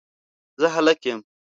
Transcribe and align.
زه 0.61 0.67
هلک 0.75 0.99
یم 1.07 1.19